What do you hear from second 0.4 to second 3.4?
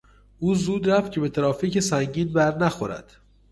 زود رفت که به ترافیک سنگین برنخورد.